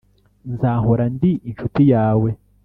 [0.53, 2.29] nzahora ndi inshuti yawe